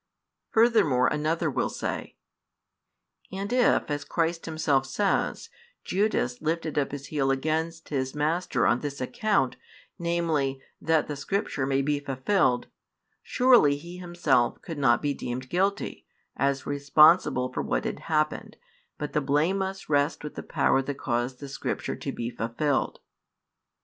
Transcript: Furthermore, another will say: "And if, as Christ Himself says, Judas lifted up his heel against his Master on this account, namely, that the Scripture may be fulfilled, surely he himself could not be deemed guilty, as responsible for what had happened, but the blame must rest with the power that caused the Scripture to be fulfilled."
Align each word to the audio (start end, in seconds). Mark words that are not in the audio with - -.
Furthermore, 0.49 1.05
another 1.05 1.47
will 1.47 1.69
say: 1.69 2.15
"And 3.31 3.53
if, 3.53 3.91
as 3.91 4.03
Christ 4.03 4.47
Himself 4.47 4.83
says, 4.87 5.51
Judas 5.83 6.41
lifted 6.41 6.79
up 6.79 6.91
his 6.91 7.05
heel 7.13 7.29
against 7.29 7.89
his 7.89 8.15
Master 8.15 8.65
on 8.65 8.79
this 8.79 8.99
account, 8.99 9.57
namely, 9.99 10.59
that 10.81 11.05
the 11.07 11.15
Scripture 11.15 11.67
may 11.67 11.83
be 11.83 11.99
fulfilled, 11.99 12.65
surely 13.21 13.75
he 13.77 13.97
himself 13.97 14.59
could 14.63 14.79
not 14.79 15.03
be 15.03 15.13
deemed 15.13 15.49
guilty, 15.51 16.07
as 16.35 16.65
responsible 16.65 17.53
for 17.53 17.61
what 17.61 17.85
had 17.85 17.99
happened, 17.99 18.57
but 18.97 19.13
the 19.13 19.21
blame 19.21 19.59
must 19.59 19.87
rest 19.87 20.23
with 20.23 20.33
the 20.33 20.41
power 20.41 20.81
that 20.81 20.97
caused 20.97 21.39
the 21.39 21.47
Scripture 21.47 21.95
to 21.95 22.11
be 22.11 22.31
fulfilled." 22.31 23.01